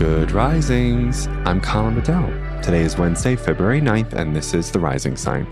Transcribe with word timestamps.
Good 0.00 0.32
Risings. 0.32 1.26
I'm 1.44 1.60
Colin 1.60 1.94
Bedell. 1.94 2.26
Today 2.62 2.80
is 2.80 2.96
Wednesday, 2.96 3.36
February 3.36 3.82
9th, 3.82 4.14
and 4.14 4.34
this 4.34 4.54
is 4.54 4.70
the 4.70 4.80
Rising 4.80 5.14
Sign. 5.14 5.46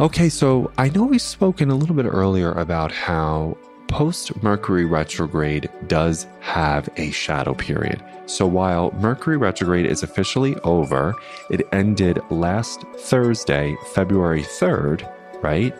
Okay, 0.00 0.28
so 0.28 0.72
I 0.76 0.88
know 0.88 1.04
we've 1.04 1.22
spoken 1.22 1.70
a 1.70 1.76
little 1.76 1.94
bit 1.94 2.06
earlier 2.06 2.50
about 2.54 2.90
how 2.90 3.56
post 3.86 4.42
Mercury 4.42 4.84
retrograde 4.84 5.70
does 5.86 6.26
have 6.40 6.88
a 6.96 7.12
shadow 7.12 7.54
period. 7.54 8.02
So 8.26 8.48
while 8.48 8.90
Mercury 8.94 9.36
retrograde 9.36 9.86
is 9.86 10.02
officially 10.02 10.56
over, 10.64 11.14
it 11.50 11.60
ended 11.70 12.18
last 12.30 12.82
Thursday, 12.98 13.76
February 13.94 14.42
3rd, 14.42 15.08
right? 15.40 15.72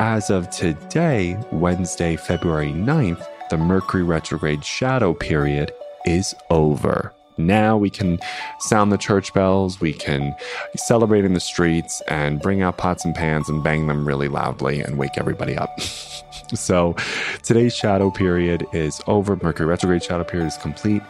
As 0.00 0.30
of 0.30 0.50
today, 0.50 1.38
Wednesday, 1.52 2.16
February 2.16 2.72
9th, 2.72 3.24
the 3.50 3.58
Mercury 3.58 4.04
retrograde 4.04 4.64
shadow 4.64 5.12
period 5.12 5.72
is 6.06 6.34
over. 6.50 7.12
Now 7.36 7.76
we 7.76 7.90
can 7.90 8.18
sound 8.60 8.92
the 8.92 8.98
church 8.98 9.32
bells, 9.34 9.80
we 9.80 9.92
can 9.92 10.34
celebrate 10.76 11.24
in 11.24 11.34
the 11.34 11.40
streets 11.40 12.00
and 12.06 12.40
bring 12.40 12.62
out 12.62 12.78
pots 12.78 13.04
and 13.04 13.14
pans 13.14 13.48
and 13.48 13.62
bang 13.62 13.86
them 13.86 14.06
really 14.06 14.28
loudly 14.28 14.80
and 14.80 14.98
wake 14.98 15.16
everybody 15.16 15.56
up. 15.56 15.80
so 16.54 16.94
today's 17.42 17.74
shadow 17.74 18.10
period 18.10 18.66
is 18.72 19.00
over. 19.06 19.36
Mercury 19.36 19.66
retrograde 19.66 20.04
shadow 20.04 20.24
period 20.24 20.46
is 20.46 20.56
complete. 20.58 21.02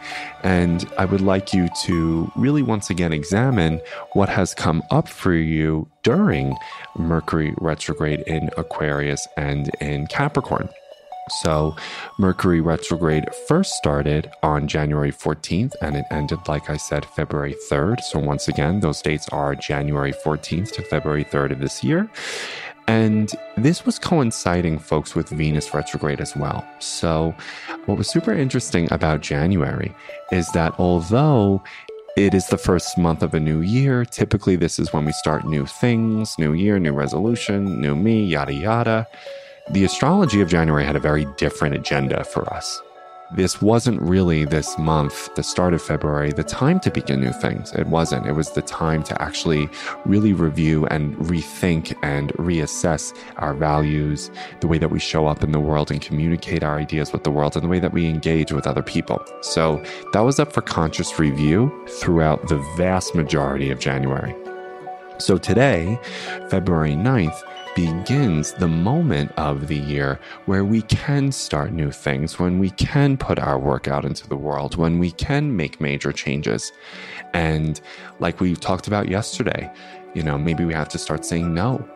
And 0.43 0.89
I 0.97 1.05
would 1.05 1.21
like 1.21 1.53
you 1.53 1.69
to 1.83 2.31
really 2.35 2.63
once 2.63 2.89
again 2.89 3.13
examine 3.13 3.81
what 4.13 4.29
has 4.29 4.53
come 4.53 4.81
up 4.89 5.07
for 5.07 5.33
you 5.33 5.87
during 6.03 6.57
Mercury 6.97 7.53
retrograde 7.57 8.21
in 8.21 8.49
Aquarius 8.57 9.27
and 9.37 9.69
in 9.79 10.07
Capricorn. 10.07 10.69
So, 11.29 11.75
Mercury 12.17 12.61
retrograde 12.61 13.25
first 13.47 13.73
started 13.73 14.31
on 14.43 14.67
January 14.67 15.11
14th 15.11 15.73
and 15.81 15.95
it 15.95 16.05
ended, 16.11 16.39
like 16.47 16.69
I 16.69 16.77
said, 16.77 17.05
February 17.05 17.55
3rd. 17.69 18.01
So, 18.01 18.19
once 18.19 18.47
again, 18.47 18.79
those 18.79 19.01
dates 19.01 19.29
are 19.29 19.55
January 19.55 20.13
14th 20.13 20.71
to 20.73 20.81
February 20.83 21.23
3rd 21.23 21.51
of 21.51 21.59
this 21.59 21.83
year. 21.83 22.09
And 22.87 23.31
this 23.55 23.85
was 23.85 23.99
coinciding, 23.99 24.79
folks, 24.79 25.15
with 25.15 25.29
Venus 25.29 25.73
retrograde 25.73 26.19
as 26.19 26.35
well. 26.35 26.67
So, 26.79 27.33
what 27.85 27.97
was 27.97 28.09
super 28.09 28.33
interesting 28.33 28.91
about 28.91 29.21
January 29.21 29.93
is 30.31 30.49
that 30.51 30.73
although 30.79 31.61
it 32.17 32.33
is 32.33 32.47
the 32.47 32.57
first 32.57 32.97
month 32.97 33.23
of 33.23 33.33
a 33.33 33.39
new 33.39 33.61
year. 33.61 34.03
Typically, 34.03 34.57
this 34.57 34.79
is 34.79 34.91
when 34.91 35.05
we 35.05 35.13
start 35.13 35.45
new 35.45 35.65
things, 35.65 36.37
new 36.37 36.51
year, 36.51 36.77
new 36.77 36.91
resolution, 36.91 37.79
new 37.79 37.95
me, 37.95 38.25
yada, 38.25 38.53
yada. 38.53 39.07
The 39.69 39.83
astrology 39.85 40.41
of 40.41 40.49
January 40.49 40.83
had 40.83 40.95
a 40.95 40.99
very 40.99 41.25
different 41.37 41.75
agenda 41.75 42.23
for 42.23 42.51
us. 42.51 42.81
This 43.33 43.61
wasn't 43.61 44.01
really 44.01 44.43
this 44.43 44.77
month, 44.77 45.33
the 45.35 45.43
start 45.43 45.73
of 45.73 45.81
February, 45.81 46.33
the 46.33 46.43
time 46.43 46.81
to 46.81 46.91
begin 46.91 47.21
new 47.21 47.31
things. 47.31 47.71
It 47.73 47.87
wasn't. 47.87 48.25
It 48.25 48.33
was 48.33 48.51
the 48.51 48.63
time 48.63 49.03
to 49.03 49.21
actually 49.21 49.69
really 50.03 50.33
review 50.33 50.85
and 50.87 51.15
rethink 51.15 51.95
and 52.03 52.33
reassess 52.33 53.15
our 53.37 53.53
values, 53.53 54.31
the 54.59 54.67
way 54.67 54.77
that 54.79 54.89
we 54.89 54.99
show 54.99 55.27
up 55.27 55.43
in 55.43 55.53
the 55.53 55.61
world 55.61 55.91
and 55.91 56.01
communicate 56.01 56.63
our 56.63 56.77
ideas 56.77 57.13
with 57.13 57.23
the 57.23 57.31
world, 57.31 57.55
and 57.55 57.63
the 57.63 57.69
way 57.69 57.79
that 57.79 57.93
we 57.93 58.07
engage 58.07 58.51
with 58.51 58.67
other 58.67 58.83
people. 58.83 59.23
So 59.41 59.81
that 60.11 60.21
was 60.21 60.39
up 60.39 60.51
for 60.51 60.61
conscious 60.61 61.17
review 61.17 61.71
throughout 61.87 62.49
the 62.49 62.57
vast 62.75 63.15
majority 63.15 63.71
of 63.71 63.79
January. 63.79 64.35
So 65.19 65.37
today, 65.37 65.97
February 66.49 66.95
9th, 66.95 67.41
begins 67.75 68.53
the 68.53 68.67
moment 68.67 69.31
of 69.37 69.67
the 69.67 69.77
year 69.77 70.19
where 70.45 70.65
we 70.65 70.81
can 70.83 71.31
start 71.31 71.71
new 71.71 71.91
things, 71.91 72.39
when 72.39 72.59
we 72.59 72.69
can 72.71 73.17
put 73.17 73.39
our 73.39 73.57
work 73.57 73.87
out 73.87 74.05
into 74.05 74.27
the 74.27 74.35
world, 74.35 74.75
when 74.75 74.99
we 74.99 75.11
can 75.11 75.55
make 75.55 75.79
major 75.79 76.11
changes. 76.11 76.71
And 77.33 77.79
like 78.19 78.39
we 78.39 78.55
talked 78.55 78.87
about 78.87 79.09
yesterday, 79.09 79.71
you 80.13 80.23
know, 80.23 80.37
maybe 80.37 80.65
we 80.65 80.73
have 80.73 80.89
to 80.89 80.97
start 80.97 81.23
saying 81.25 81.53
no 81.53 81.87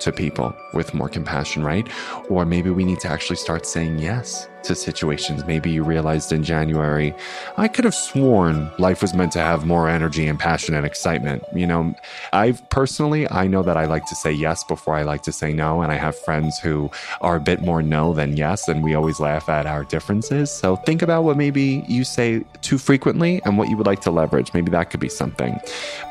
to 0.00 0.10
people 0.10 0.54
with 0.74 0.94
more 0.94 1.08
compassion, 1.08 1.62
right? 1.62 1.88
Or 2.28 2.44
maybe 2.44 2.70
we 2.70 2.84
need 2.84 3.00
to 3.00 3.08
actually 3.08 3.36
start 3.36 3.66
saying 3.66 3.98
yes 3.98 4.48
to 4.64 4.74
situations. 4.74 5.44
Maybe 5.44 5.70
you 5.70 5.82
realized 5.82 6.32
in 6.32 6.42
January, 6.42 7.14
I 7.56 7.68
could 7.68 7.84
have 7.84 7.94
sworn 7.94 8.70
life 8.78 9.02
was 9.02 9.14
meant 9.14 9.32
to 9.32 9.40
have 9.40 9.66
more 9.66 9.88
energy 9.88 10.26
and 10.26 10.38
passion 10.38 10.74
and 10.74 10.86
excitement. 10.86 11.44
You 11.54 11.66
know, 11.66 11.94
I 12.32 12.52
personally, 12.70 13.30
I 13.30 13.46
know 13.46 13.62
that 13.62 13.76
I 13.76 13.86
like 13.86 14.06
to 14.06 14.14
say 14.14 14.32
yes 14.32 14.64
before 14.64 14.94
I 14.94 15.02
like 15.02 15.22
to 15.22 15.32
say 15.32 15.52
no. 15.52 15.82
And 15.82 15.92
I 15.92 15.96
have 15.96 16.16
friends 16.18 16.58
who 16.58 16.90
are 17.20 17.36
a 17.36 17.40
bit 17.40 17.62
more 17.62 17.82
no 17.82 18.14
than 18.14 18.36
yes. 18.36 18.68
And 18.68 18.82
we 18.82 18.94
always 18.94 19.20
laugh 19.20 19.48
at 19.48 19.66
our 19.66 19.84
differences. 19.84 20.50
So 20.50 20.76
think 20.76 21.02
about 21.02 21.24
what 21.24 21.36
maybe 21.36 21.84
you 21.88 22.04
say 22.04 22.44
too 22.60 22.78
frequently 22.78 23.42
and 23.44 23.58
what 23.58 23.68
you 23.68 23.76
would 23.76 23.86
like 23.86 24.00
to 24.02 24.10
leverage. 24.10 24.52
Maybe 24.54 24.70
that 24.70 24.90
could 24.90 25.00
be 25.00 25.08
something. 25.08 25.58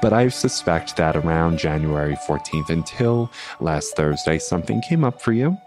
But 0.01 0.13
I 0.13 0.27
suspect 0.29 0.97
that 0.97 1.15
around 1.15 1.59
January 1.59 2.15
14th 2.27 2.69
until 2.69 3.31
last 3.59 3.95
Thursday, 3.95 4.39
something 4.39 4.81
came 4.81 5.03
up 5.03 5.21
for 5.21 5.33
you 5.33 5.57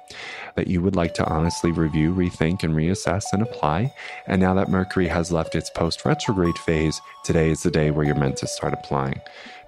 that 0.56 0.68
you 0.68 0.80
would 0.80 0.96
like 0.96 1.14
to 1.14 1.26
honestly 1.26 1.72
review, 1.72 2.14
rethink, 2.14 2.62
and 2.62 2.74
reassess 2.74 3.24
and 3.32 3.42
apply. 3.42 3.92
And 4.26 4.40
now 4.40 4.54
that 4.54 4.68
Mercury 4.68 5.08
has 5.08 5.32
left 5.32 5.54
its 5.54 5.70
post 5.70 6.04
retrograde 6.04 6.58
phase, 6.58 7.00
today 7.24 7.50
is 7.50 7.62
the 7.62 7.70
day 7.70 7.90
where 7.90 8.04
you're 8.04 8.14
meant 8.14 8.36
to 8.38 8.46
start 8.46 8.72
applying. 8.72 9.20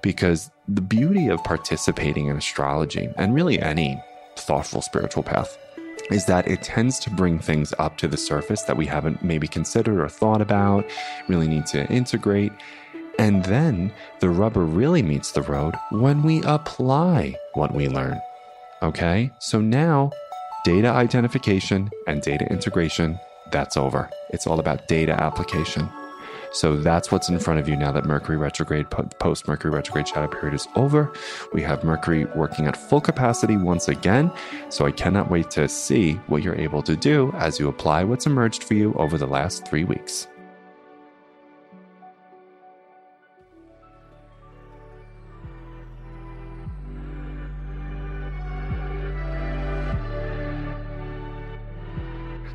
Because 0.03 0.51
the 0.69 0.81
beauty 0.81 1.29
of 1.29 1.43
participating 1.43 2.29
in 2.29 2.37
astrology 2.37 3.09
and 3.17 3.35
really 3.35 3.61
any 3.61 4.03
thoughtful 4.37 4.83
spiritual 4.83 5.23
path 5.23 5.59
is 6.11 6.27
that 6.27 6.47
it 6.47 6.63
tends 6.63 6.99
to 7.01 7.11
bring 7.11 7.39
things 7.39 7.75
up 7.79 7.97
to 7.99 8.07
the 8.07 8.17
surface 8.17 8.63
that 8.63 8.77
we 8.77 8.87
haven't 8.87 9.25
maybe 9.25 9.49
considered 9.49 10.01
or 10.01 10.09
thought 10.09 10.41
about, 10.41 10.85
really 11.29 11.49
need 11.49 11.67
to 11.67 11.87
integrate. 11.91 12.53
And 13.19 13.45
then 13.45 13.93
the 14.21 14.29
rubber 14.29 14.65
really 14.65 15.03
meets 15.03 15.33
the 15.33 15.43
road 15.43 15.75
when 15.91 16.23
we 16.23 16.43
apply 16.43 17.35
what 17.55 17.75
we 17.75 17.89
learn. 17.89 18.21
Okay, 18.83 19.31
so 19.39 19.61
now 19.61 20.13
data 20.67 20.89
identification 20.89 21.89
and 22.09 22.23
data 22.23 22.45
integration, 22.51 23.21
that's 23.53 23.77
over. 23.77 24.11
It's 24.31 24.49
all 24.49 24.59
about 24.59 24.89
data 24.89 25.13
application. 25.13 25.89
So 26.51 26.77
that's 26.77 27.13
what's 27.13 27.29
in 27.29 27.39
front 27.39 27.61
of 27.61 27.69
you 27.69 27.77
now 27.77 27.93
that 27.93 28.05
Mercury 28.05 28.37
retrograde, 28.37 28.91
post 28.91 29.47
Mercury 29.47 29.73
retrograde 29.73 30.09
shadow 30.09 30.27
period 30.27 30.55
is 30.55 30.67
over. 30.75 31.13
We 31.53 31.63
have 31.63 31.85
Mercury 31.85 32.25
working 32.35 32.67
at 32.67 32.77
full 32.77 33.01
capacity 33.01 33.57
once 33.57 33.87
again. 33.87 34.33
So 34.69 34.87
I 34.87 34.91
cannot 34.91 35.31
wait 35.31 35.53
to 35.53 35.69
see 35.69 36.15
what 36.27 36.43
you're 36.43 36.57
able 36.57 36.83
to 36.83 36.97
do 36.97 37.31
as 37.37 37.61
you 37.61 37.69
apply 37.69 38.03
what's 38.03 38.27
emerged 38.27 38.65
for 38.65 38.75
you 38.75 38.93
over 38.95 39.17
the 39.17 39.29
last 39.29 39.69
three 39.69 39.85
weeks. 39.85 40.27